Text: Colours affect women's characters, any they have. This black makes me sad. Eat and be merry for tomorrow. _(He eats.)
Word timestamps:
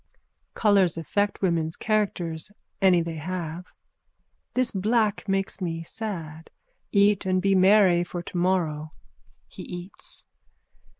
Colours 0.55 0.97
affect 0.97 1.43
women's 1.43 1.75
characters, 1.75 2.51
any 2.81 3.03
they 3.03 3.17
have. 3.17 3.67
This 4.55 4.71
black 4.71 5.29
makes 5.29 5.61
me 5.61 5.83
sad. 5.83 6.49
Eat 6.91 7.27
and 7.27 7.39
be 7.39 7.53
merry 7.53 8.03
for 8.03 8.23
tomorrow. 8.23 8.93
_(He 9.51 9.59
eats.) 9.59 10.25